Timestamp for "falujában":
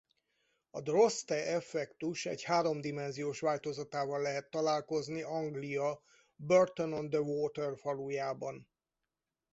7.77-8.67